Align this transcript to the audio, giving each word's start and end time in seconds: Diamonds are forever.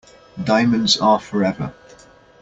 Diamonds 0.43 0.97
are 0.99 1.19
forever. 1.19 1.75